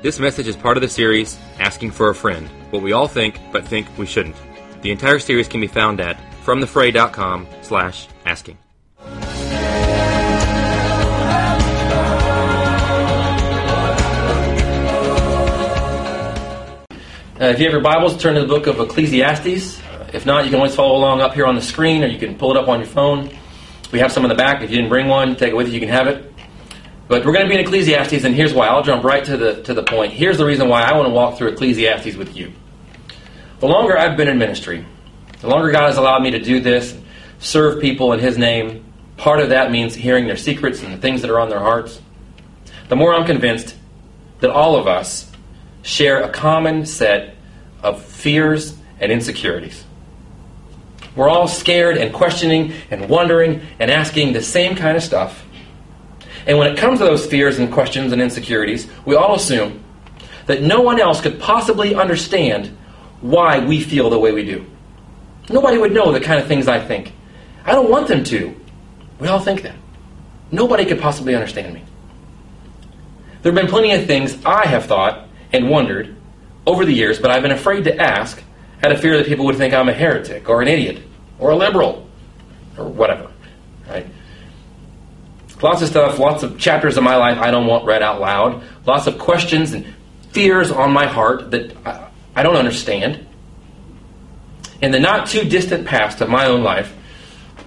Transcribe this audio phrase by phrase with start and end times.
[0.00, 3.40] This message is part of the series Asking for a Friend What We All Think
[3.50, 4.36] But Think We Shouldn't.
[4.80, 8.58] The entire series can be found at fromthefray.com slash asking.
[17.40, 19.82] Uh, if you have your Bibles, turn to the book of Ecclesiastes.
[20.12, 22.38] If not, you can always follow along up here on the screen, or you can
[22.38, 23.36] pull it up on your phone.
[23.90, 24.62] We have some in the back.
[24.62, 25.74] If you didn't bring one, take it with you.
[25.74, 26.27] You can have it.
[27.08, 28.68] But we're going to be in Ecclesiastes, and here's why.
[28.68, 30.12] I'll jump right to the to the point.
[30.12, 32.52] Here's the reason why I want to walk through Ecclesiastes with you.
[33.60, 34.84] The longer I've been in ministry,
[35.40, 36.96] the longer God has allowed me to do this,
[37.38, 38.84] serve people in His name.
[39.16, 42.00] Part of that means hearing their secrets and the things that are on their hearts.
[42.88, 43.74] The more I'm convinced
[44.40, 45.32] that all of us
[45.82, 47.34] share a common set
[47.82, 49.84] of fears and insecurities.
[51.16, 55.44] We're all scared and questioning and wondering and asking the same kind of stuff.
[56.48, 59.84] And when it comes to those fears and questions and insecurities, we all assume
[60.46, 62.76] that no one else could possibly understand
[63.20, 64.64] why we feel the way we do.
[65.50, 67.12] Nobody would know the kind of things I think.
[67.66, 68.56] I don't want them to.
[69.20, 69.74] We all think that.
[70.50, 71.82] Nobody could possibly understand me.
[73.42, 76.16] There have been plenty of things I have thought and wondered
[76.66, 78.42] over the years, but I've been afraid to ask
[78.82, 81.02] out of fear that people would think I'm a heretic or an idiot
[81.38, 82.08] or a liberal
[82.78, 83.30] or whatever.
[83.86, 84.06] Right?
[85.60, 88.62] Lots of stuff, lots of chapters of my life I don't want read out loud,
[88.86, 89.94] lots of questions and
[90.30, 93.26] fears on my heart that I, I don't understand.
[94.80, 96.94] In the not too distant past of my own life,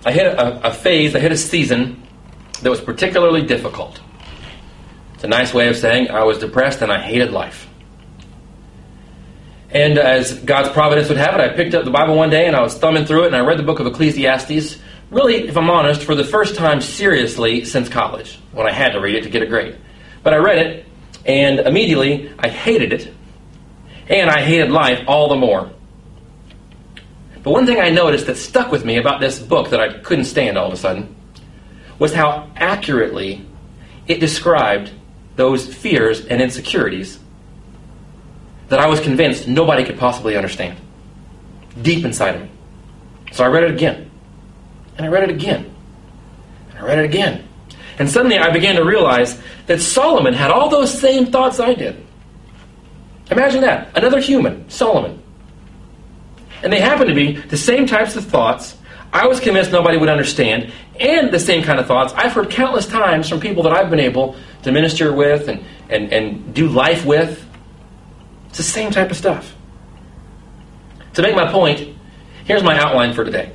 [0.05, 2.01] I hit a, a phase, I hit a season
[2.61, 3.99] that was particularly difficult.
[5.15, 7.67] It's a nice way of saying I was depressed and I hated life.
[9.69, 12.55] And as God's providence would have it, I picked up the Bible one day and
[12.55, 14.77] I was thumbing through it and I read the book of Ecclesiastes,
[15.11, 18.99] really, if I'm honest, for the first time seriously since college, when I had to
[18.99, 19.77] read it to get a grade.
[20.23, 20.85] But I read it
[21.25, 23.13] and immediately I hated it
[24.07, 25.71] and I hated life all the more.
[27.43, 30.25] But one thing I noticed that stuck with me about this book that I couldn't
[30.25, 31.15] stand all of a sudden
[31.97, 33.45] was how accurately
[34.07, 34.91] it described
[35.35, 37.19] those fears and insecurities
[38.69, 40.77] that I was convinced nobody could possibly understand.
[41.81, 42.49] Deep inside of me.
[43.31, 44.10] So I read it again.
[45.01, 45.73] And I read it again.
[46.69, 47.47] And I read it again.
[47.97, 52.05] And suddenly I began to realize that Solomon had all those same thoughts I did.
[53.31, 53.97] Imagine that.
[53.97, 55.19] Another human, Solomon.
[56.61, 58.77] And they happen to be the same types of thoughts
[59.11, 62.85] I was convinced nobody would understand, and the same kind of thoughts I've heard countless
[62.85, 67.05] times from people that I've been able to minister with and, and, and do life
[67.05, 67.43] with.
[68.49, 69.55] It's the same type of stuff.
[71.15, 71.97] To make my point,
[72.45, 73.51] here's my outline for today.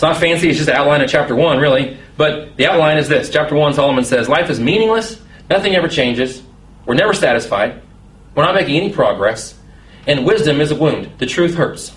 [0.00, 1.98] It's not fancy, it's just an outline of chapter 1, really.
[2.16, 6.42] But the outline is this Chapter 1, Solomon says, Life is meaningless, nothing ever changes,
[6.86, 7.82] we're never satisfied,
[8.34, 9.58] we're not making any progress,
[10.06, 11.12] and wisdom is a wound.
[11.18, 11.94] The truth hurts.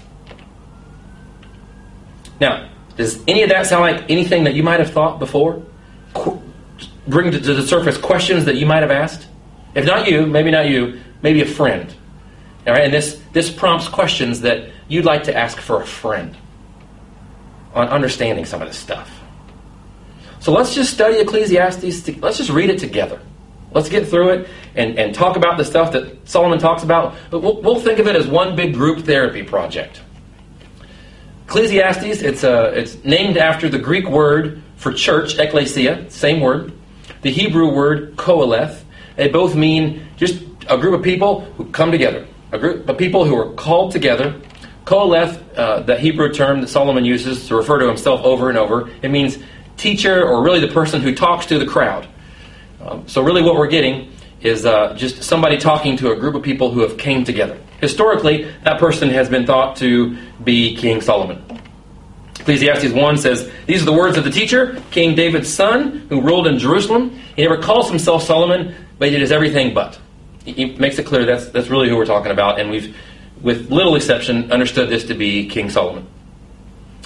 [2.42, 5.64] Now, does any of that sound like anything that you might have thought before?
[6.14, 6.42] Qu-
[7.08, 9.30] bring to the surface questions that you might have asked?
[9.76, 11.96] If not you, maybe not you, maybe a friend.
[12.68, 16.36] All right, and this, this prompts questions that you'd like to ask for a friend
[17.74, 19.12] on understanding some of this stuff.
[20.40, 22.08] So let's just study Ecclesiastes.
[22.22, 23.22] Let's just read it together.
[23.72, 27.16] Let's get through it and, and talk about the stuff that Solomon talks about.
[27.32, 30.02] But we'll, we'll think of it as one big group therapy project.
[31.46, 36.74] Ecclesiastes, it's, a, it's named after the Greek word for church, ecclesia, same word.
[37.22, 38.82] The Hebrew word koheleth.
[39.16, 43.26] They both mean just a group of people who come together, a group of people
[43.26, 44.40] who are called together.
[44.86, 48.90] Koheleth, uh, the Hebrew term that Solomon uses to refer to himself over and over,
[49.02, 49.38] it means
[49.78, 52.08] teacher or really the person who talks to the crowd.
[52.82, 54.12] Um, so really what we're getting
[54.42, 57.58] is uh, just somebody talking to a group of people who have came together.
[57.80, 61.42] Historically, that person has been thought to be King Solomon.
[62.40, 66.46] Ecclesiastes 1 says, These are the words of the teacher, King David's son, who ruled
[66.46, 67.18] in Jerusalem.
[67.38, 69.98] He never calls himself Solomon, but he does everything but.
[70.44, 72.98] He makes it clear that's, that's really who we're talking about, and we've,
[73.44, 76.08] with little exception, understood this to be King Solomon,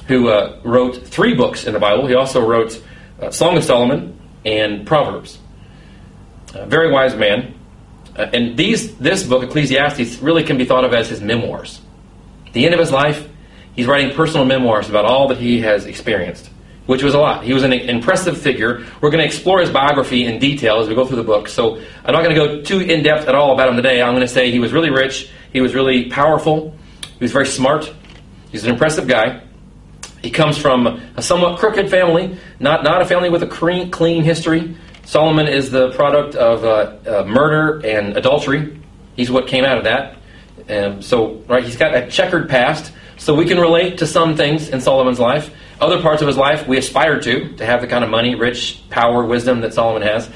[0.08, 2.08] who uh, wrote three books in the Bible.
[2.08, 2.82] He also wrote
[3.22, 5.40] uh, Song of Solomon and Proverbs.
[6.54, 7.56] A very wise man.
[8.16, 11.82] Uh, and these, this book, Ecclesiastes, really can be thought of as his memoirs.
[12.46, 13.28] At the end of his life,
[13.76, 16.50] he's writing personal memoirs about all that he has experienced,
[16.86, 17.44] which was a lot.
[17.44, 18.86] He was an impressive figure.
[19.02, 21.48] We're going to explore his biography in detail as we go through the book.
[21.48, 24.02] So I'm not going to go too in depth at all about him today.
[24.02, 26.72] I'm going to say he was really rich, he was really powerful,
[27.02, 27.92] he was very smart,
[28.52, 29.42] he's an impressive guy.
[30.22, 34.24] He comes from a somewhat crooked family, not, not a family with a clean, clean
[34.24, 34.78] history.
[35.06, 36.68] Solomon is the product of uh,
[37.10, 38.80] uh, murder and adultery.
[39.16, 40.18] He's what came out of that.
[40.70, 42.94] Um, so, right, he's got a checkered past.
[43.18, 45.52] So we can relate to some things in Solomon's life.
[45.82, 48.84] Other parts of his life we aspire to, to have the kind of money, rich,
[48.92, 50.30] power, wisdom that Solomon has.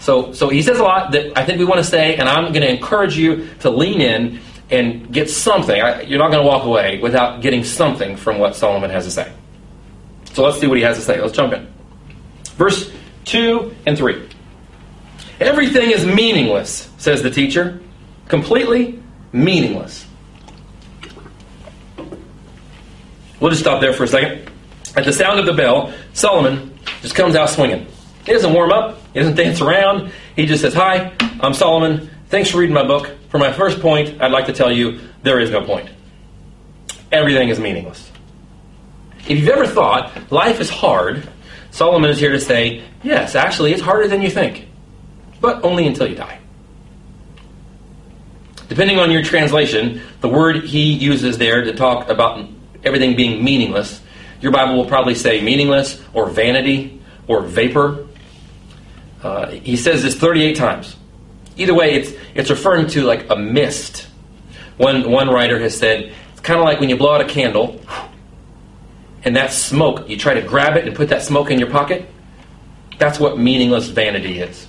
[0.00, 2.52] So, so he says a lot that I think we want to say, and I'm
[2.52, 5.80] going to encourage you to lean in and get something.
[5.80, 9.10] I, you're not going to walk away without getting something from what Solomon has to
[9.10, 9.32] say.
[10.32, 11.20] So let's see what he has to say.
[11.20, 11.72] Let's jump in.
[12.56, 12.90] Verse
[13.26, 14.28] 2 and 3.
[15.40, 17.80] Everything is meaningless, says the teacher.
[18.28, 19.02] Completely
[19.32, 20.06] meaningless.
[23.40, 24.50] We'll just stop there for a second.
[24.96, 27.86] At the sound of the bell, Solomon just comes out swinging.
[28.24, 30.12] He doesn't warm up, he doesn't dance around.
[30.34, 32.08] He just says, Hi, I'm Solomon.
[32.28, 33.10] Thanks for reading my book.
[33.34, 35.90] For my first point, I'd like to tell you there is no point.
[37.10, 38.08] Everything is meaningless.
[39.26, 41.28] If you've ever thought life is hard,
[41.72, 44.68] Solomon is here to say, Yes, actually, it's harder than you think,
[45.40, 46.38] but only until you die.
[48.68, 52.48] Depending on your translation, the word he uses there to talk about
[52.84, 54.00] everything being meaningless,
[54.42, 58.06] your Bible will probably say meaningless or vanity or vapor.
[59.24, 60.94] Uh, he says this 38 times.
[61.56, 64.08] Either way, it's, it's referring to like a mist.
[64.76, 67.80] One, one writer has said it's kind of like when you blow out a candle
[69.24, 72.08] and that smoke, you try to grab it and put that smoke in your pocket.
[72.98, 74.66] That's what meaningless vanity is.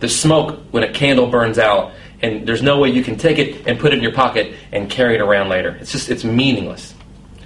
[0.00, 1.92] The smoke when a candle burns out
[2.22, 4.88] and there's no way you can take it and put it in your pocket and
[4.88, 5.76] carry it around later.
[5.80, 6.94] It's just, it's meaningless.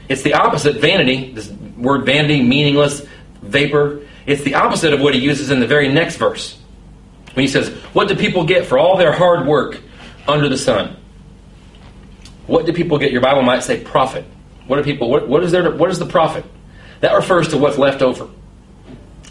[0.08, 3.06] It's the opposite, vanity, this word vanity, meaningless,
[3.42, 4.02] vapor.
[4.26, 6.59] It's the opposite of what he uses in the very next verse.
[7.34, 9.80] When he says, What do people get for all their hard work
[10.26, 10.96] under the sun?
[12.46, 13.12] What do people get?
[13.12, 14.24] Your Bible might say profit.
[14.66, 16.44] What do people, what, what is there, to, what is the profit?
[17.00, 18.28] That refers to what's left over.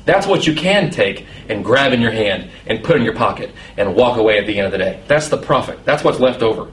[0.05, 3.51] That's what you can take and grab in your hand and put in your pocket
[3.77, 5.03] and walk away at the end of the day.
[5.07, 5.85] That's the profit.
[5.85, 6.71] That's what's left over.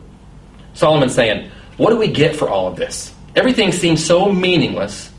[0.74, 3.14] Solomon's saying, What do we get for all of this?
[3.34, 5.12] Everything seems so meaningless.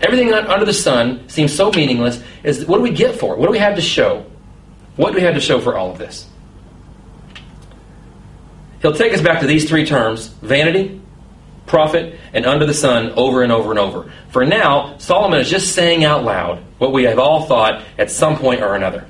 [0.00, 2.22] Everything under the sun seems so meaningless.
[2.42, 3.38] Is what do we get for it?
[3.38, 4.26] What do we have to show?
[4.96, 6.28] What do we have to show for all of this?
[8.80, 11.00] He'll take us back to these three terms vanity,
[11.66, 14.12] profit, and under the sun over and over and over.
[14.28, 18.36] For now, Solomon is just saying out loud what we have all thought at some
[18.36, 19.06] point or another.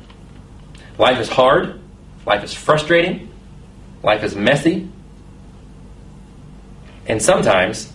[0.96, 1.80] Life is hard,
[2.24, 3.30] life is frustrating,
[4.02, 4.88] life is messy,
[7.06, 7.92] and sometimes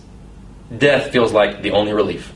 [0.76, 2.32] death feels like the only relief.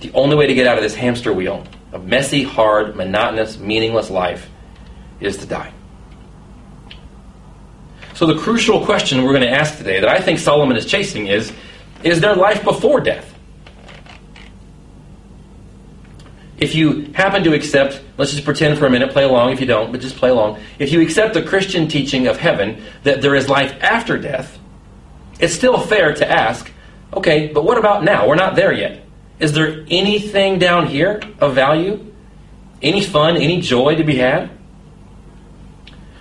[0.00, 4.10] The only way to get out of this hamster wheel of messy, hard, monotonous, meaningless
[4.10, 4.50] life
[5.20, 5.72] is to die.
[8.14, 11.28] So, the crucial question we're going to ask today that I think Solomon is chasing
[11.28, 11.52] is
[12.02, 13.30] Is there life before death?
[16.58, 19.66] If you happen to accept, let's just pretend for a minute, play along if you
[19.66, 20.60] don't, but just play along.
[20.78, 24.58] If you accept the Christian teaching of heaven that there is life after death,
[25.40, 26.70] it's still fair to ask,
[27.12, 28.28] okay, but what about now?
[28.28, 29.03] We're not there yet.
[29.38, 32.12] Is there anything down here of value?
[32.80, 34.50] Any fun, any joy to be had?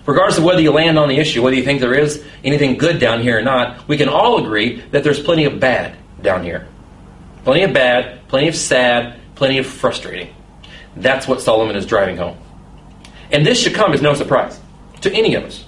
[0.06, 3.00] Regardless of whether you land on the issue, whether you think there is anything good
[3.00, 6.68] down here or not, we can all agree that there's plenty of bad down here.
[7.44, 10.34] Plenty of bad, plenty of sad, plenty of frustrating.
[10.96, 12.38] That's what Solomon is driving home.
[13.32, 14.60] And this should come as no surprise
[15.02, 15.66] to any of us.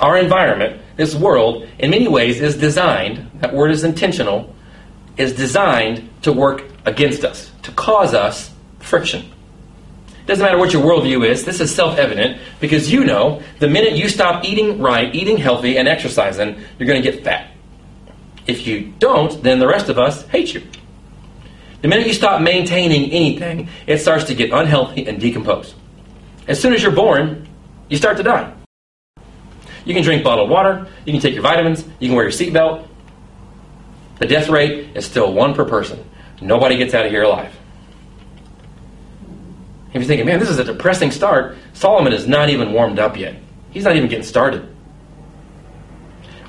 [0.00, 4.54] Our environment, this world, in many ways is designed, that word is intentional,
[5.16, 9.32] is designed to work against us, to cause us friction.
[10.26, 13.92] Doesn't matter what your worldview is, this is self evident because you know the minute
[13.92, 17.52] you stop eating right, eating healthy, and exercising, you're going to get fat.
[18.46, 20.62] If you don't, then the rest of us hate you.
[21.82, 25.74] The minute you stop maintaining anything, it starts to get unhealthy and decompose.
[26.48, 27.46] As soon as you're born,
[27.88, 28.52] you start to die.
[29.84, 32.88] You can drink bottled water, you can take your vitamins, you can wear your seatbelt.
[34.18, 36.04] The death rate is still one per person.
[36.40, 37.54] Nobody gets out of here alive.
[39.88, 43.16] If you're thinking, man, this is a depressing start, Solomon is not even warmed up
[43.16, 43.36] yet.
[43.70, 44.68] He's not even getting started.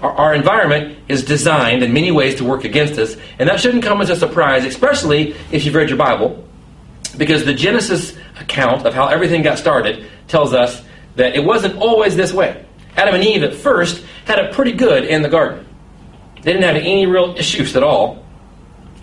[0.01, 3.84] Our, our, environment is designed in many ways to work against us, and that shouldn't
[3.84, 6.46] come as a surprise, especially if you've read your Bible,
[7.17, 10.84] because the Genesis account of how everything got started tells us
[11.15, 12.63] that it wasn't always this way.
[12.96, 15.65] Adam and Eve at first had it pretty good in the garden.
[16.44, 18.26] They didn't have any real issues at all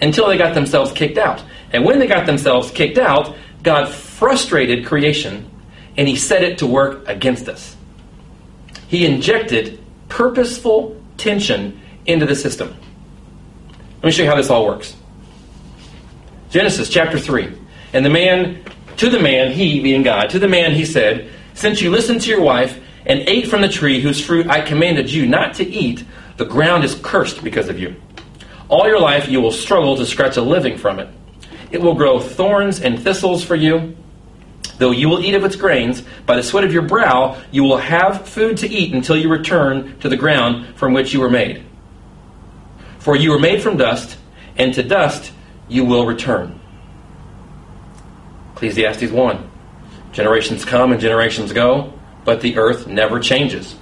[0.04, 1.42] until they got themselves kicked out.
[1.72, 5.50] And when they got themselves kicked out, God frustrated creation
[5.96, 7.76] and he set it to work against us.
[8.86, 12.76] He injected purposeful tension into the system.
[13.96, 14.94] Let me show you how this all works.
[16.50, 17.50] Genesis chapter 3.
[17.94, 18.62] And the man
[18.98, 22.30] To the man, he being God, to the man he said, Since you listened to
[22.30, 26.04] your wife and ate from the tree whose fruit I commanded you not to eat,
[26.36, 27.96] the ground is cursed because of you.
[28.68, 31.08] All your life you will struggle to scratch a living from it.
[31.70, 33.96] It will grow thorns and thistles for you.
[34.78, 37.76] Though you will eat of its grains, by the sweat of your brow you will
[37.76, 41.64] have food to eat until you return to the ground from which you were made.
[42.98, 44.16] For you were made from dust,
[44.56, 45.32] and to dust
[45.68, 46.58] you will return.
[48.54, 49.50] Ecclesiastes 1.
[50.12, 51.92] Generations come and generations go,
[52.24, 53.76] but the earth never changes.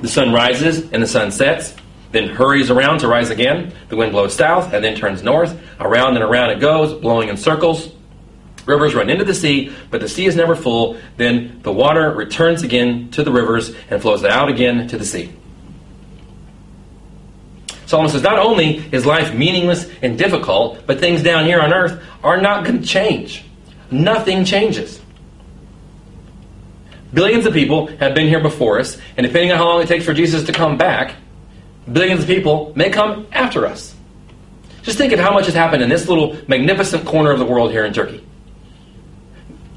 [0.00, 1.74] The sun rises and the sun sets,
[2.10, 3.72] then hurries around to rise again.
[3.88, 5.58] The wind blows south and then turns north.
[5.78, 7.92] Around and around it goes, blowing in circles.
[8.66, 10.98] Rivers run into the sea, but the sea is never full.
[11.16, 15.32] Then the water returns again to the rivers and flows out again to the sea.
[17.86, 22.02] Solomon says not only is life meaningless and difficult, but things down here on earth
[22.22, 23.42] are not going to change.
[23.90, 25.00] Nothing changes.
[27.14, 30.04] Billions of people have been here before us, and depending on how long it takes
[30.04, 31.14] for Jesus to come back,
[31.92, 33.94] billions of people may come after us.
[34.82, 37.70] Just think of how much has happened in this little magnificent corner of the world
[37.70, 38.24] here in Turkey.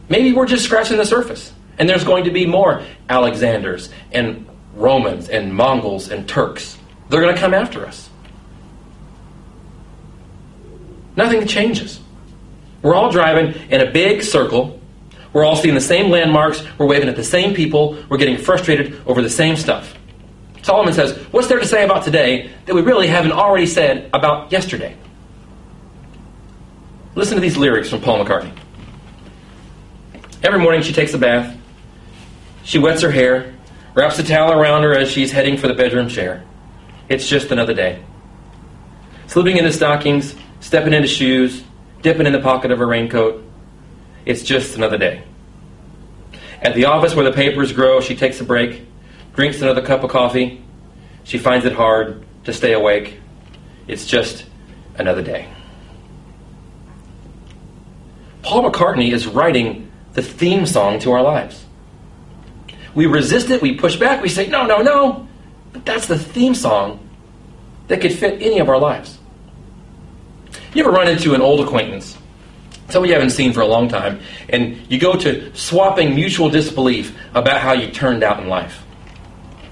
[0.09, 5.29] Maybe we're just scratching the surface, and there's going to be more Alexanders and Romans
[5.29, 6.77] and Mongols and Turks.
[7.09, 8.09] They're going to come after us.
[11.15, 11.99] Nothing changes.
[12.81, 14.79] We're all driving in a big circle.
[15.33, 16.63] We're all seeing the same landmarks.
[16.77, 17.97] We're waving at the same people.
[18.09, 19.93] We're getting frustrated over the same stuff.
[20.61, 24.51] Solomon says, What's there to say about today that we really haven't already said about
[24.51, 24.95] yesterday?
[27.15, 28.55] Listen to these lyrics from Paul McCartney.
[30.43, 31.57] Every morning she takes a bath.
[32.63, 33.53] She wets her hair,
[33.95, 36.43] wraps a towel around her as she's heading for the bedroom chair.
[37.09, 38.03] It's just another day.
[39.27, 41.63] Slipping into stockings, stepping into shoes,
[42.01, 43.43] dipping in the pocket of her raincoat.
[44.25, 45.23] It's just another day.
[46.61, 48.85] At the office where the papers grow, she takes a break,
[49.41, 50.63] drinks another cup of coffee.
[51.23, 53.19] She finds it hard to stay awake.
[53.87, 54.45] It's just
[54.93, 55.49] another day.
[58.43, 61.65] Paul McCartney is writing the theme song to our lives.
[62.93, 65.27] We resist it, we push back, we say, no, no, no.
[65.73, 66.99] But that's the theme song
[67.87, 69.17] that could fit any of our lives.
[70.75, 72.15] You ever run into an old acquaintance,
[72.89, 74.19] somebody you haven't seen for a long time,
[74.49, 78.83] and you go to swapping mutual disbelief about how you turned out in life?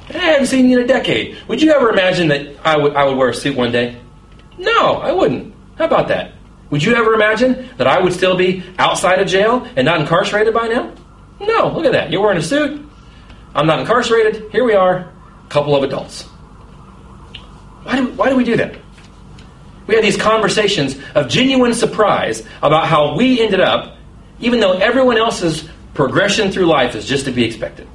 [0.09, 1.37] I haven't seen you in a decade.
[1.47, 3.99] Would you ever imagine that I would, I would wear a suit one day?
[4.57, 5.53] No, I wouldn't.
[5.77, 6.33] How about that?
[6.71, 10.53] Would you ever imagine that I would still be outside of jail and not incarcerated
[10.53, 10.93] by now?
[11.39, 12.11] No, look at that.
[12.11, 12.85] You're wearing a suit.
[13.55, 14.51] I'm not incarcerated.
[14.51, 16.23] Here we are, a couple of adults.
[17.83, 18.75] Why do, why do we do that?
[19.87, 23.97] We have these conversations of genuine surprise about how we ended up,
[24.39, 27.87] even though everyone else's progression through life is just to be expected.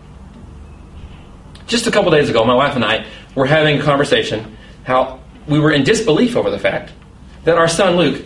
[1.66, 5.58] Just a couple days ago, my wife and I were having a conversation how we
[5.58, 6.92] were in disbelief over the fact
[7.44, 8.24] that our son Luke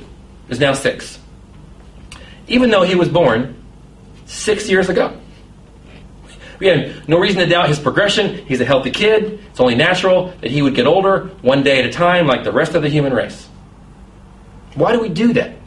[0.48, 1.18] is now six,
[2.46, 3.62] even though he was born
[4.26, 5.18] six years ago.
[6.58, 8.44] We had no reason to doubt his progression.
[8.46, 9.40] He's a healthy kid.
[9.50, 12.52] It's only natural that he would get older one day at a time like the
[12.52, 13.46] rest of the human race.
[14.74, 15.57] Why do we do that?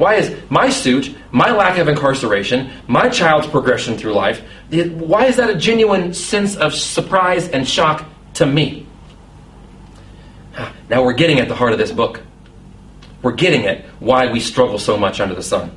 [0.00, 5.36] Why is my suit, my lack of incarceration, my child's progression through life, why is
[5.36, 8.86] that a genuine sense of surprise and shock to me?
[10.56, 12.22] Ah, now we're getting at the heart of this book.
[13.20, 15.70] We're getting at why we struggle so much under the sun.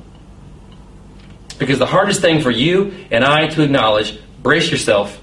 [1.58, 5.20] Because the hardest thing for you and I to acknowledge, brace yourself,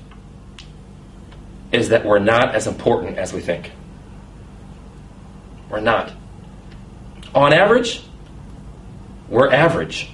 [1.71, 3.71] is that we're not as important as we think.
[5.71, 6.13] We're not.
[7.33, 8.03] On average,
[9.31, 10.09] we're average.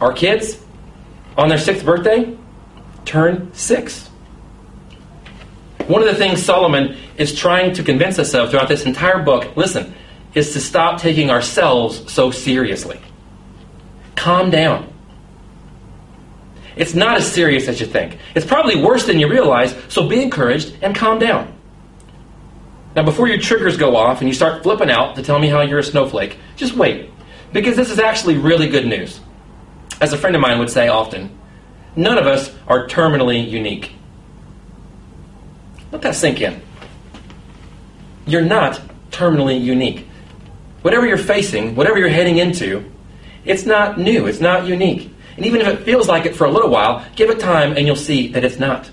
[0.00, 0.58] Our kids,
[1.36, 2.38] on their sixth birthday,
[3.04, 4.06] turn six.
[5.88, 9.56] One of the things Solomon is trying to convince us of throughout this entire book,
[9.56, 9.92] listen,
[10.34, 13.00] is to stop taking ourselves so seriously.
[14.14, 14.92] Calm down.
[16.76, 18.18] It's not as serious as you think.
[18.36, 21.37] It's probably worse than you realize, so be encouraged and calm down.
[22.98, 25.60] Now, before your triggers go off and you start flipping out to tell me how
[25.60, 27.08] you're a snowflake, just wait,
[27.52, 29.20] because this is actually really good news.
[30.00, 31.30] As a friend of mine would say often,
[31.94, 33.92] none of us are terminally unique.
[35.92, 36.60] Let that sink in.
[38.26, 38.80] You're not
[39.12, 40.08] terminally unique.
[40.82, 42.84] Whatever you're facing, whatever you're heading into,
[43.44, 45.08] it's not new, it's not unique.
[45.36, 47.86] And even if it feels like it for a little while, give it time and
[47.86, 48.90] you'll see that it's not.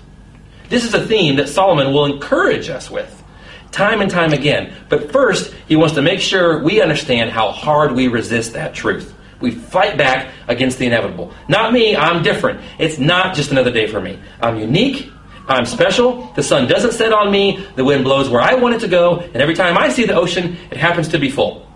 [0.68, 3.24] This is a theme that Solomon will encourage us with.
[3.72, 4.72] Time and time again.
[4.88, 9.14] But first, he wants to make sure we understand how hard we resist that truth.
[9.40, 11.32] We fight back against the inevitable.
[11.48, 12.60] Not me, I'm different.
[12.78, 14.18] It's not just another day for me.
[14.40, 15.10] I'm unique.
[15.48, 16.32] I'm special.
[16.34, 17.66] The sun doesn't set on me.
[17.76, 19.18] The wind blows where I want it to go.
[19.18, 21.66] And every time I see the ocean, it happens to be full.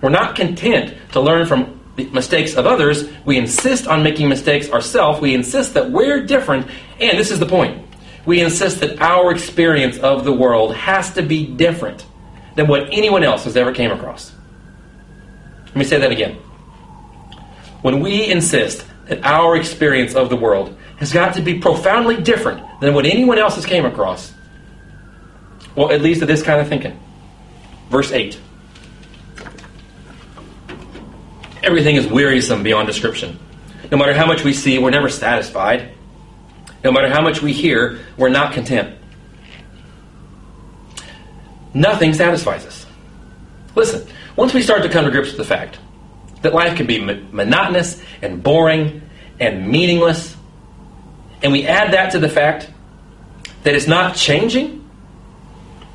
[0.00, 3.08] We're not content to learn from the mistakes of others.
[3.24, 5.20] We insist on making mistakes ourselves.
[5.20, 6.68] We insist that we're different.
[7.00, 7.85] And this is the point.
[8.26, 12.04] We insist that our experience of the world has to be different
[12.56, 14.32] than what anyone else has ever came across.
[15.66, 16.34] Let me say that again.
[17.82, 22.80] When we insist that our experience of the world has got to be profoundly different
[22.80, 24.32] than what anyone else has came across,
[25.76, 26.98] well, it leads to this kind of thinking.
[27.90, 28.40] Verse 8.
[31.62, 33.38] Everything is wearisome beyond description.
[33.90, 35.95] No matter how much we see, we're never satisfied.
[36.86, 38.96] No matter how much we hear, we're not content.
[41.74, 42.86] Nothing satisfies us.
[43.74, 45.80] Listen, once we start to come to grips with the fact
[46.42, 49.02] that life can be monotonous and boring
[49.40, 50.36] and meaningless,
[51.42, 52.70] and we add that to the fact
[53.64, 54.88] that it's not changing,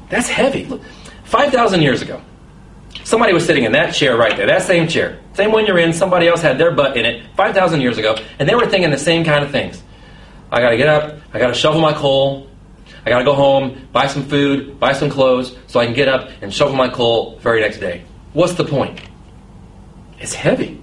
[0.10, 0.70] that's heavy.
[1.24, 2.22] 5,000 years ago,
[3.06, 5.94] somebody was sitting in that chair right there, that same chair, same one you're in,
[5.94, 8.98] somebody else had their butt in it 5,000 years ago, and they were thinking the
[8.98, 9.82] same kind of things.
[10.52, 12.50] I got to get up, I got to shovel my coal,
[13.06, 16.08] I got to go home, buy some food, buy some clothes, so I can get
[16.08, 18.04] up and shovel my coal the very next day.
[18.34, 19.02] What's the point?
[20.20, 20.82] It's heavy.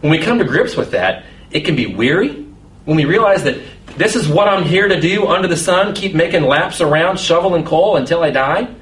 [0.00, 2.46] When we come to grips with that, it can be weary.
[2.86, 3.60] When we realize that
[3.96, 7.64] this is what I'm here to do under the sun, keep making laps around, shoveling
[7.64, 8.74] coal until I die,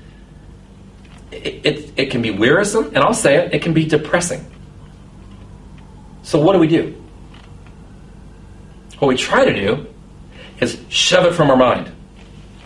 [1.30, 4.44] it, it, it can be wearisome, and I'll say it, it can be depressing.
[6.22, 7.03] So, what do we do?
[9.04, 9.86] What we try to do
[10.60, 11.92] is shove it from our mind,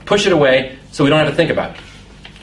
[0.04, 1.80] push it away so we don't have to think about it.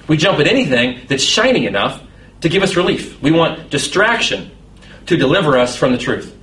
[0.09, 2.03] We jump at anything that's shiny enough
[2.41, 3.21] to give us relief.
[3.21, 4.51] We want distraction
[5.05, 6.37] to deliver us from the truth.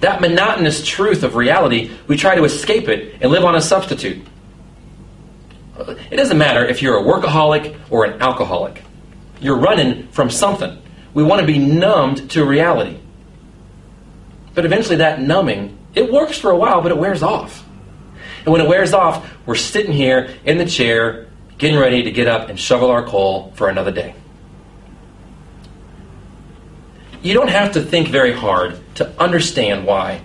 [0.00, 4.22] That monotonous truth of reality, we try to escape it and live on a substitute.
[6.10, 8.82] It doesn't matter if you're a workaholic or an alcoholic.
[9.40, 10.76] You're running from something.
[11.14, 12.98] We want to be numbed to reality.
[14.54, 17.64] But eventually that numbing, it works for a while, but it wears off.
[18.44, 22.26] And when it wears off, we're sitting here in the chair getting ready to get
[22.26, 24.14] up and shovel our coal for another day.
[27.22, 30.22] You don't have to think very hard to understand why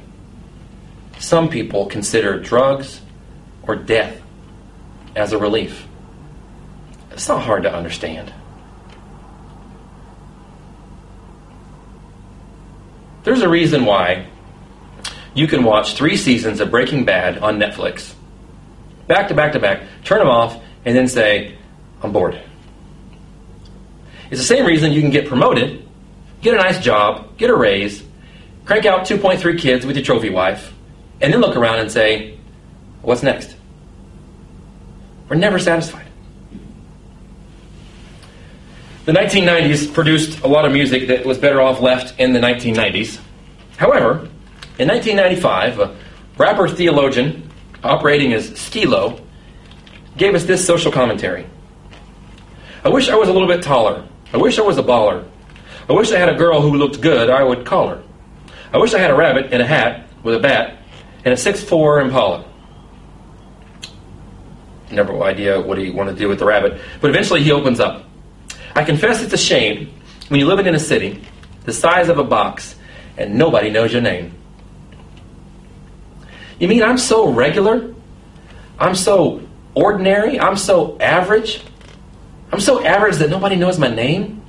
[1.20, 3.02] some people consider drugs
[3.62, 4.20] or death
[5.16, 5.88] as a relief.
[7.12, 8.34] It's not hard to understand.
[13.28, 14.26] There's a reason why
[15.34, 18.14] you can watch three seasons of Breaking Bad on Netflix,
[19.06, 21.58] back to back to back, turn them off, and then say,
[22.02, 22.42] I'm bored.
[24.32, 25.86] It's the same reason you can get promoted,
[26.40, 28.02] get a nice job, get a raise,
[28.64, 30.74] crank out 2.3 kids with your trophy wife,
[31.20, 32.38] and then look around and say,
[33.02, 33.58] What's next?
[35.28, 36.07] We're never satisfied.
[39.08, 43.18] The 1990s produced a lot of music that was better off left in the 1990s.
[43.78, 44.28] However,
[44.78, 45.96] in 1995, a
[46.38, 47.50] rapper theologian
[47.86, 49.22] operating as Skee-Lo
[50.18, 51.46] gave us this social commentary.
[52.84, 54.06] I wish I was a little bit taller.
[54.34, 55.26] I wish I was a baller.
[55.88, 58.04] I wish I had a girl who looked good, I would call her.
[58.74, 60.80] I wish I had a rabbit in a hat with a bat
[61.24, 62.44] and a six-four Impala.
[64.92, 68.04] Never idea what he wanted to do with the rabbit, but eventually he opens up.
[68.78, 69.92] I confess it's a shame
[70.28, 71.24] when you're living in a city
[71.64, 72.76] the size of a box
[73.18, 74.36] and nobody knows your name.
[76.60, 77.96] You mean I'm so regular?
[78.78, 79.42] I'm so
[79.74, 80.40] ordinary.
[80.40, 81.64] I'm so average.
[82.52, 84.44] I'm so average that nobody knows my name.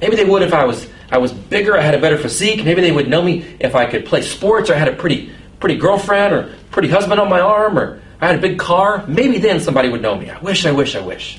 [0.00, 2.64] Maybe they would if I was I was bigger, I had a better physique.
[2.64, 5.30] Maybe they would know me if I could play sports or I had a pretty
[5.60, 9.04] pretty girlfriend or pretty husband on my arm or I had a big car.
[9.06, 10.30] Maybe then somebody would know me.
[10.30, 11.38] I wish, I wish, I wish.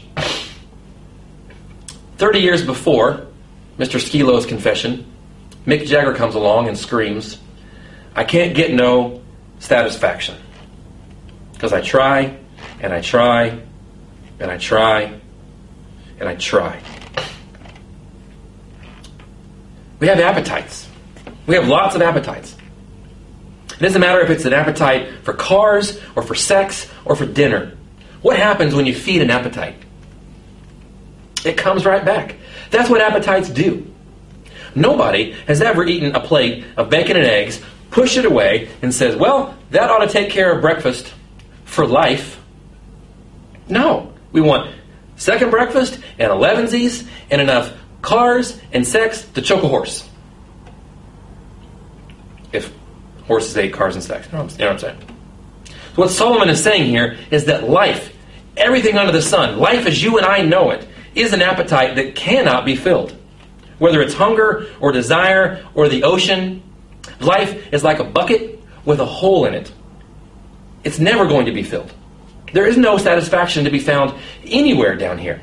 [2.22, 3.26] 30 years before
[3.80, 4.00] Mr.
[4.00, 5.12] Skee-Lo's confession,
[5.66, 7.40] Mick Jagger comes along and screams,
[8.16, 9.24] I can't get no
[9.58, 10.38] satisfaction.
[11.52, 12.38] Because I try
[12.80, 13.60] and I try,
[14.40, 15.20] and I try,
[16.20, 16.80] and I try.
[19.98, 20.88] We have appetites.
[21.48, 22.56] We have lots of appetites.
[23.74, 27.76] It doesn't matter if it's an appetite for cars, or for sex, or for dinner.
[28.22, 29.74] What happens when you feed an appetite?
[31.44, 32.36] It comes right back.
[32.70, 33.88] That's what appetites do.
[34.76, 39.16] Nobody has ever eaten a plate of bacon and eggs, pushed it away, and says,
[39.16, 41.14] Well, that ought to take care of breakfast
[41.66, 42.40] for life.
[43.68, 44.14] No.
[44.32, 44.74] We want
[45.16, 50.08] second breakfast and elevensies and enough cars and sex to choke a horse.
[52.54, 52.74] If
[53.28, 54.28] horses ate cars and sex.
[54.28, 54.98] You know what I'm saying?
[55.66, 58.14] So what Solomon is saying here is that life,
[58.56, 62.16] everything under the sun, life as you and I know it, is an appetite that
[62.16, 63.16] cannot be filled.
[63.80, 66.62] Whether it's hunger or desire or the ocean,
[67.20, 69.72] life is like a bucket with a hole in it.
[70.84, 71.94] It's never going to be filled.
[72.54, 74.14] There is no satisfaction to be found
[74.46, 75.42] anywhere down here.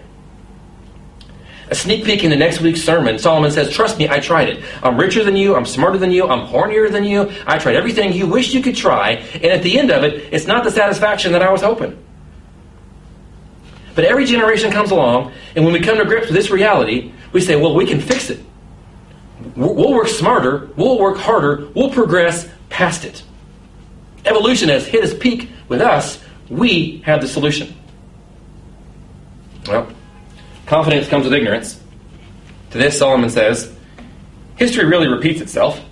[1.71, 4.65] A sneak peek in the next week's sermon, Solomon says, Trust me, I tried it.
[4.83, 7.31] I'm richer than you, I'm smarter than you, I'm hornier than you.
[7.47, 10.47] I tried everything you wish you could try, and at the end of it, it's
[10.47, 12.03] not the satisfaction that I was hoping.
[13.99, 17.41] But every generation comes along, and when we come to grips with this reality, we
[17.41, 18.39] say, Well, we can fix it.
[19.57, 23.25] We'll work smarter, we'll work harder, we'll progress past it.
[24.25, 27.75] Evolution has hit its peak with us, we have the solution.
[29.67, 29.89] Well,
[30.67, 31.81] confidence comes with ignorance.
[32.71, 33.75] To this, Solomon says,
[34.55, 35.85] history really repeats itself.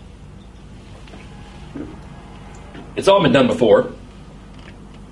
[2.94, 3.92] It's all been done before.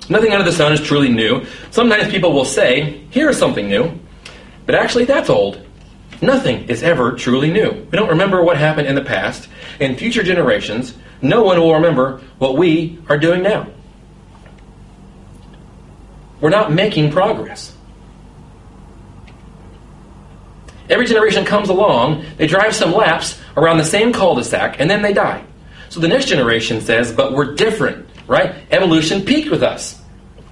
[0.09, 1.45] Nothing under the sun is truly new.
[1.71, 3.99] Sometimes people will say, here is something new,
[4.67, 5.65] but actually that's old.
[6.21, 7.71] Nothing is ever truly new.
[7.71, 9.49] We don't remember what happened in the past.
[9.81, 13.67] In future generations, no one will remember what we are doing now.
[16.41, 17.75] We're not making progress.
[20.91, 24.91] Every generation comes along, they drive some laps around the same cul de sac, and
[24.91, 25.45] then they die.
[25.89, 28.55] So the next generation says, but we're different, right?
[28.71, 30.01] Evolution peaked with us.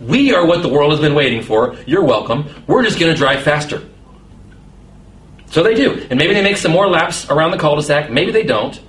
[0.00, 1.76] We are what the world has been waiting for.
[1.87, 2.64] You're welcome.
[2.66, 3.82] We're just going to drive faster.
[5.46, 6.06] So they do.
[6.11, 8.11] And maybe they make some more laps around the cul de sac.
[8.11, 8.80] Maybe they don't.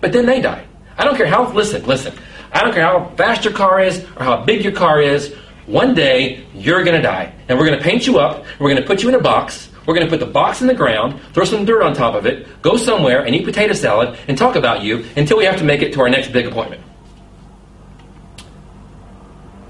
[0.00, 0.66] But then they die.
[0.98, 2.14] I don't care how, listen, listen.
[2.52, 5.34] I don't care how fast your car is or how big your car is.
[5.66, 7.32] One day, you're going to die.
[7.48, 8.44] And we're going to paint you up.
[8.58, 9.70] We're going to put you in a box.
[9.86, 12.26] We're going to put the box in the ground, throw some dirt on top of
[12.26, 15.64] it, go somewhere and eat potato salad and talk about you until we have to
[15.64, 16.82] make it to our next big appointment.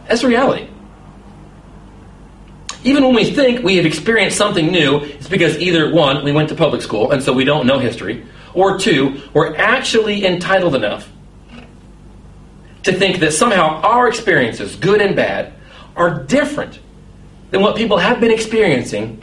[0.09, 0.69] That's reality.
[2.85, 6.51] Even when we think we have experienced something new, it's because either one, we went
[6.51, 11.11] to public school and so we don't know history, or two, we're actually entitled enough
[12.83, 15.55] to think that somehow our experiences, good and bad,
[15.97, 16.79] are different
[17.51, 19.23] than what people have been experiencing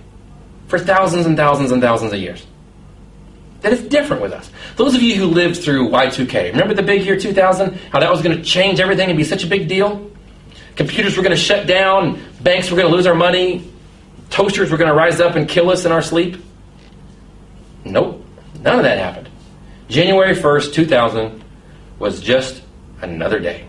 [0.67, 2.45] for thousands and thousands and thousands of years.
[3.61, 4.49] That it's different with us.
[4.75, 7.75] Those of you who lived through Y2K, remember the big year 2000?
[7.91, 10.11] How that was going to change everything and be such a big deal?
[10.75, 13.69] Computers were going to shut down, banks were going to lose our money,
[14.29, 16.41] toasters were going to rise up and kill us in our sleep.
[17.84, 18.25] Nope,
[18.62, 19.29] none of that happened.
[19.89, 21.43] January 1st, 2000
[21.99, 22.62] was just
[23.01, 23.67] another day.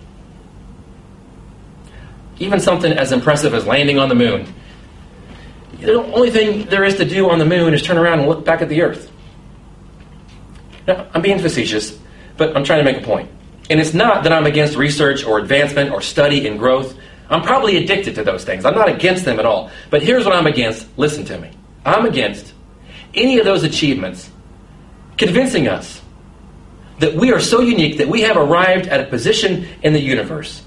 [2.38, 4.52] Even something as impressive as landing on the moon.
[5.80, 8.44] The only thing there is to do on the moon is turn around and look
[8.44, 9.10] back at the Earth.
[10.86, 11.98] Now, I'm being facetious,
[12.36, 13.30] but I'm trying to make a point.
[13.72, 16.94] And it's not that I'm against research or advancement or study and growth.
[17.30, 18.66] I'm probably addicted to those things.
[18.66, 19.70] I'm not against them at all.
[19.88, 20.86] But here's what I'm against.
[20.98, 21.50] Listen to me.
[21.82, 22.52] I'm against
[23.14, 24.30] any of those achievements
[25.16, 26.02] convincing us
[26.98, 30.62] that we are so unique that we have arrived at a position in the universe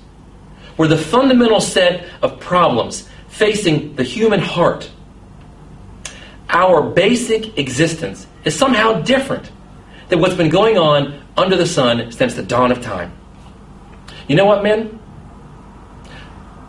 [0.75, 4.89] where the fundamental set of problems facing the human heart,
[6.49, 9.51] our basic existence, is somehow different
[10.09, 13.13] than what's been going on under the sun since the dawn of time.
[14.27, 14.99] You know what, men?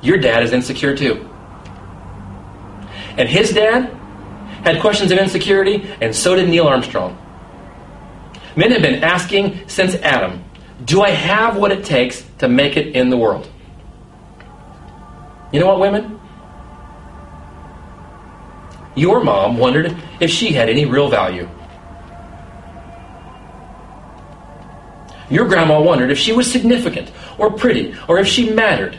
[0.02, 1.28] Your dad is insecure too.
[3.16, 3.84] And his dad
[4.64, 7.16] had questions of insecurity, and so did Neil Armstrong.
[8.56, 10.42] Men have been asking since Adam
[10.84, 13.48] Do I have what it takes to make it in the world?
[15.52, 16.20] You know what, women?
[18.94, 21.48] Your mom wondered if she had any real value.
[25.28, 28.96] Your grandma wondered if she was significant or pretty or if she mattered.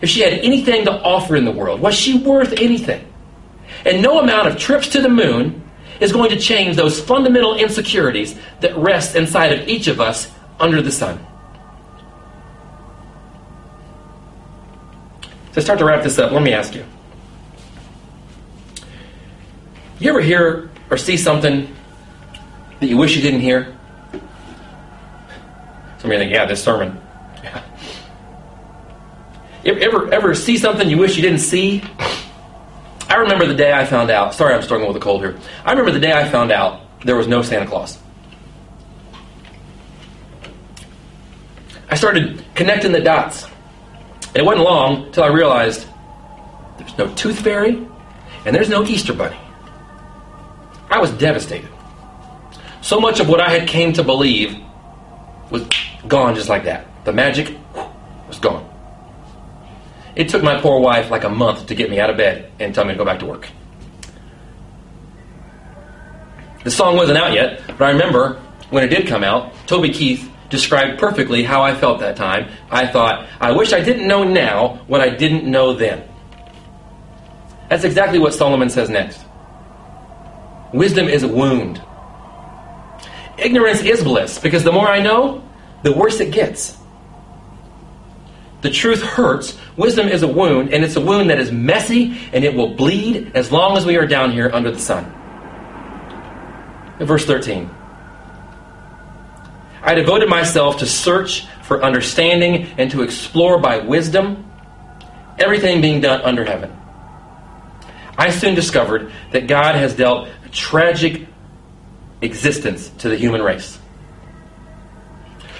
[0.00, 1.80] If she had anything to offer in the world.
[1.80, 3.04] Was she worth anything?
[3.84, 5.62] And no amount of trips to the moon
[6.00, 10.80] is going to change those fundamental insecurities that rest inside of each of us under
[10.80, 11.24] the sun.
[15.54, 16.84] To start to wrap this up, let me ask you.
[19.98, 21.74] You ever hear or see something
[22.78, 23.77] that you wish you didn't hear?
[26.16, 27.00] Of think, yeah, this sermon.
[27.42, 27.62] Yeah.
[29.64, 31.82] Ever, ever see something you wish you didn't see?
[33.08, 34.34] I remember the day I found out.
[34.34, 35.38] Sorry, I'm struggling with a cold here.
[35.64, 37.98] I remember the day I found out there was no Santa Claus.
[41.90, 43.46] I started connecting the dots
[44.34, 45.86] it wasn't long until I realized
[46.78, 47.86] there's no tooth fairy
[48.44, 49.38] and there's no Easter bunny.
[50.90, 51.68] I was devastated.
[52.82, 54.62] So much of what I had came to believe
[55.50, 55.66] was
[56.06, 56.86] gone just like that.
[57.04, 57.56] The magic
[58.26, 58.68] was gone.
[60.16, 62.74] It took my poor wife like a month to get me out of bed and
[62.74, 63.48] tell me to go back to work.
[66.64, 68.34] The song wasn't out yet, but I remember
[68.70, 72.50] when it did come out, Toby Keith described perfectly how I felt that time.
[72.70, 76.06] I thought, I wish I didn't know now what I didn't know then.
[77.68, 79.20] That's exactly what Solomon says next.
[80.72, 81.80] Wisdom is a wound.
[83.38, 85.48] Ignorance is bliss, because the more I know,
[85.82, 86.76] the worse it gets.
[88.62, 89.56] The truth hurts.
[89.76, 93.32] Wisdom is a wound, and it's a wound that is messy and it will bleed
[93.34, 95.14] as long as we are down here under the sun.
[96.98, 97.70] Verse 13
[99.80, 104.50] I devoted myself to search for understanding and to explore by wisdom
[105.38, 106.76] everything being done under heaven.
[108.18, 111.28] I soon discovered that God has dealt a tragic
[112.20, 113.78] existence to the human race.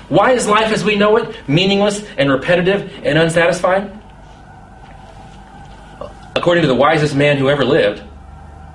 [0.09, 3.95] Why is life as we know it meaningless and repetitive and unsatisfying?
[6.35, 8.03] According to the wisest man who ever lived,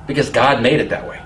[0.05, 1.21] because God made it that way.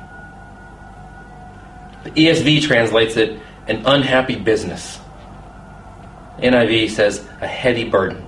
[2.04, 5.00] The ESV translates it an unhappy business.
[6.38, 8.27] NIV says a heavy burden.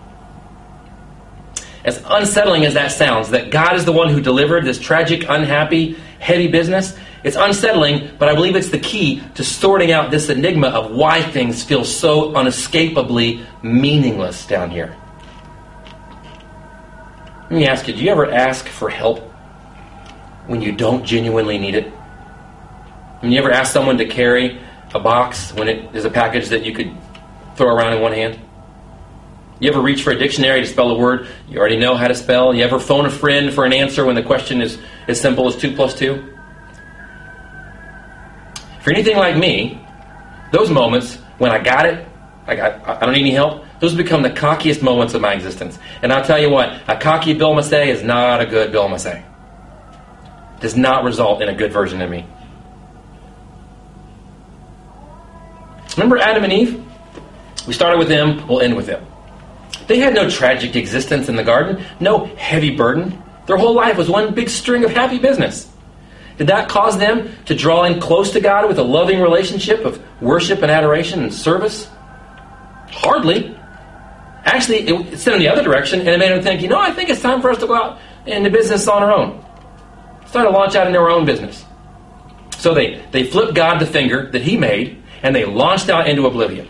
[1.89, 5.93] As unsettling as that sounds, that God is the one who delivered this tragic, unhappy,
[6.19, 10.67] heavy business, it's unsettling, but I believe it's the key to sorting out this enigma
[10.67, 14.95] of why things feel so unescapably meaningless down here.
[17.49, 19.21] Let me ask you do you ever ask for help
[20.45, 21.88] when you don't genuinely need it?
[23.21, 24.62] When you ever ask someone to carry
[24.93, 26.95] a box when it is a package that you could
[27.56, 28.39] throw around in one hand?
[29.60, 32.15] You ever reach for a dictionary to spell a word you already know how to
[32.15, 32.56] spell?
[32.56, 35.58] You ever phone a friend for an answer when the question is as simple as
[35.58, 36.36] 2 plus 2?
[38.80, 39.86] If you're anything like me,
[40.54, 42.08] those moments when I got it,
[42.48, 45.78] I, got, I don't need any help, those become the cockiest moments of my existence.
[46.02, 49.24] And I'll tell you what, a cocky Bill Massey is not a good Bill Massey.
[50.62, 52.26] Does not result in a good version of me.
[55.98, 56.84] Remember Adam and Eve?
[57.67, 59.06] We started with them, we'll end with them.
[59.88, 63.21] They had no tragic existence in the garden, no heavy burden.
[63.47, 65.71] Their whole life was one big string of happy business.
[66.38, 70.01] Did that cause them to draw in close to God with a loving relationship of
[70.21, 71.89] worship and adoration and service?
[72.91, 73.55] Hardly.
[74.45, 76.91] Actually, it sent them the other direction, and it made them think, you know, I
[76.91, 79.43] think it's time for us to go out into business on our own.
[80.27, 81.65] Start to launch out into our own business.
[82.58, 86.25] So they, they flipped God the finger that He made, and they launched out into
[86.25, 86.69] oblivion.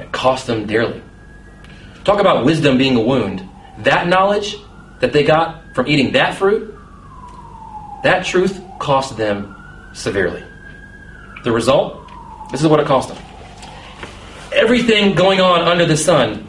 [0.00, 1.02] It cost them dearly.
[2.04, 3.46] Talk about wisdom being a wound.
[3.78, 4.56] That knowledge
[5.00, 6.76] that they got from eating that fruit
[8.02, 9.54] that truth cost them
[9.92, 10.42] severely.
[11.44, 12.08] The result?
[12.50, 13.18] This is what it cost them.
[14.52, 16.48] Everything going on under the sun,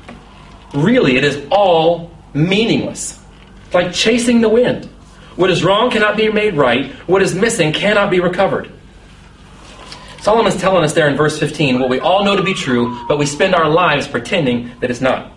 [0.73, 3.19] really, it is all meaningless.
[3.65, 4.85] It's like chasing the wind.
[5.35, 6.91] What is wrong cannot be made right.
[7.07, 8.71] What is missing cannot be recovered.
[10.21, 13.17] Solomon's telling us there in verse 15 what we all know to be true, but
[13.17, 15.34] we spend our lives pretending that it's not.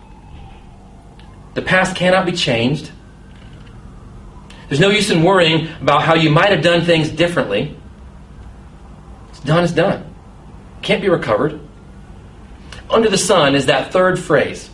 [1.55, 2.91] The past cannot be changed.
[4.69, 7.75] There's no use in worrying about how you might have done things differently.
[9.29, 10.13] It's done it's done.
[10.83, 11.59] Can't be recovered.
[12.89, 14.69] Under the sun is that third phrase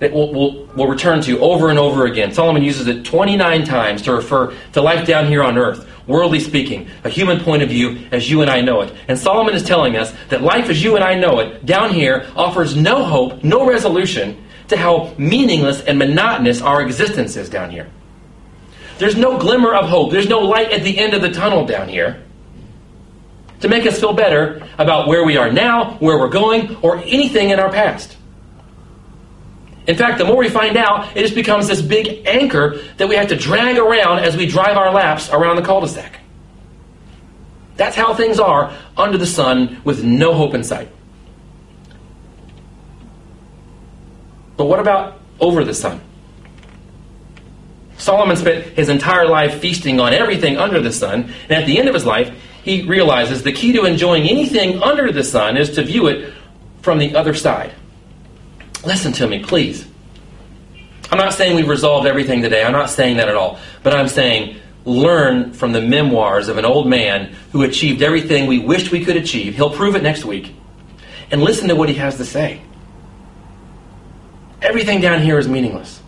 [0.00, 2.32] that we'll, we'll, we'll return to over and over again.
[2.32, 6.88] Solomon uses it 29 times to refer to life down here on earth, worldly speaking,
[7.04, 8.92] a human point of view as you and I know it.
[9.08, 12.26] And Solomon is telling us that life as you and I know it down here
[12.36, 17.90] offers no hope, no resolution to how meaningless and monotonous our existence is down here.
[18.98, 20.12] There's no glimmer of hope.
[20.12, 22.22] There's no light at the end of the tunnel down here
[23.60, 27.50] to make us feel better about where we are now, where we're going, or anything
[27.50, 28.16] in our past.
[29.86, 33.16] In fact, the more we find out, it just becomes this big anchor that we
[33.16, 36.20] have to drag around as we drive our laps around the cul de sac.
[37.76, 40.90] That's how things are under the sun with no hope in sight.
[44.56, 46.02] But what about over the sun?
[47.96, 51.88] Solomon spent his entire life feasting on everything under the sun, and at the end
[51.88, 52.30] of his life,
[52.62, 56.34] he realizes the key to enjoying anything under the sun is to view it
[56.82, 57.72] from the other side.
[58.84, 59.86] Listen to me, please.
[61.10, 62.62] I'm not saying we've resolved everything today.
[62.62, 63.58] I'm not saying that at all.
[63.82, 68.58] But I'm saying learn from the memoirs of an old man who achieved everything we
[68.58, 69.54] wished we could achieve.
[69.54, 70.54] He'll prove it next week.
[71.30, 72.62] And listen to what he has to say.
[74.62, 76.00] Everything down here is meaningless.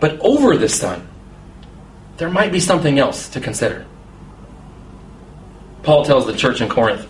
[0.00, 1.08] But over the sun,
[2.18, 3.86] there might be something else to consider.
[5.82, 7.06] Paul tells the church in Corinth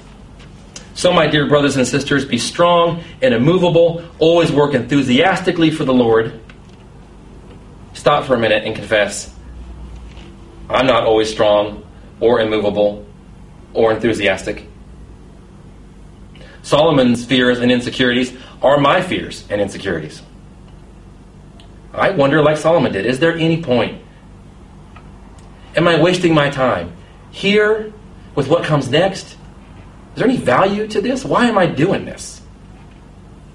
[0.99, 5.95] So, my dear brothers and sisters, be strong and immovable, always work enthusiastically for the
[5.95, 6.41] Lord.
[7.93, 9.33] Stop for a minute and confess
[10.69, 11.87] I'm not always strong
[12.19, 13.07] or immovable
[13.75, 14.67] or enthusiastic.
[16.63, 20.21] Solomon's fears and insecurities are my fears and insecurities.
[21.95, 24.03] I wonder, like Solomon did, is there any point?
[25.77, 26.93] Am I wasting my time
[27.31, 27.93] here
[28.35, 29.38] with what comes next?
[30.19, 31.25] Is there any value to this?
[31.25, 32.43] Why am I doing this?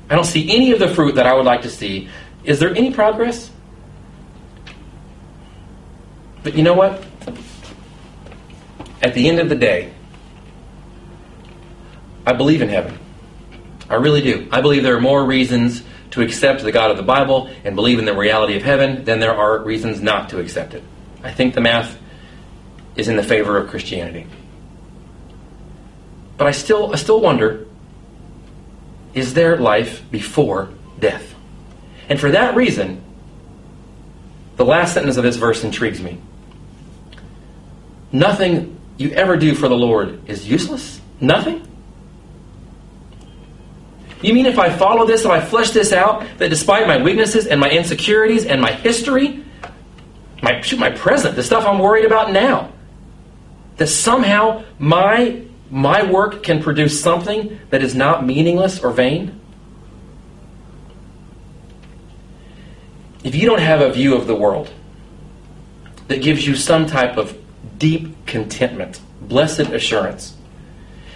[0.09, 2.07] I don't see any of the fruit that I would like to see.
[2.45, 3.51] Is there any progress?
[6.41, 7.03] But you know what?
[9.01, 9.93] At the end of the day,
[12.25, 12.97] I believe in heaven.
[13.89, 14.47] I really do.
[14.49, 17.99] I believe there are more reasons to accept the God of the Bible and believe
[17.99, 20.83] in the reality of heaven than there are reasons not to accept it.
[21.23, 21.99] I think the math
[22.95, 24.27] is in the favor of Christianity.
[26.37, 27.67] But I still I still wonder
[29.13, 30.69] is there life before
[30.99, 31.35] death?
[32.09, 33.03] And for that reason,
[34.55, 36.19] the last sentence of this verse intrigues me.
[38.11, 40.99] Nothing you ever do for the Lord is useless?
[41.19, 41.67] Nothing?
[44.21, 47.45] You mean if I follow this, if I flesh this out, that despite my weaknesses
[47.45, 49.43] and my insecurities and my history,
[50.41, 52.71] my, shoot, my present, the stuff I'm worried about now,
[53.77, 55.41] that somehow my,
[55.73, 59.41] my work can produce something that is not meaningless or vain?
[63.23, 64.71] If you don't have a view of the world
[66.09, 67.35] that gives you some type of
[67.79, 70.37] deep contentment, blessed assurance.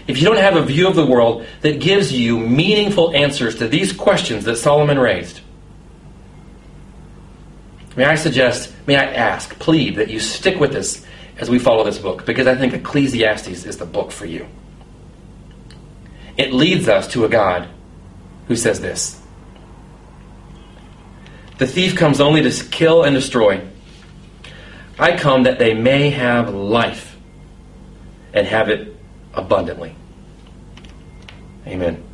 [0.08, 3.68] If you don't have a view of the world that gives you meaningful answers to
[3.68, 5.42] these questions that Solomon raised,
[7.96, 11.06] may I suggest, may I ask, plead that you stick with us
[11.38, 14.48] as we follow this book, because I think Ecclesiastes is the book for you.
[16.38, 17.68] It leads us to a God
[18.48, 19.22] who says this
[21.58, 23.62] The thief comes only to kill and destroy.
[25.00, 27.18] I come that they may have life
[28.34, 28.96] and have it
[29.34, 29.96] abundantly.
[31.68, 32.07] Amen.